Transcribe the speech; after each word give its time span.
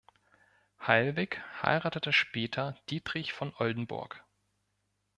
Heilwig 0.79 1.37
heiratete 1.61 2.11
später 2.11 2.75
Dietrich 2.89 3.33
von 3.33 3.53
Oldenburg. 3.59 4.23